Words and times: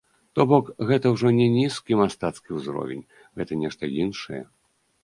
То 0.37 0.45
бок, 0.51 0.71
гэта 0.91 1.11
ўжо 1.17 1.27
не 1.41 1.47
нізкі 1.57 1.99
мастацкі 2.01 2.49
ўзровень, 2.61 3.05
гэта 3.41 3.63
нешта 3.67 3.83
іншае. 4.03 4.43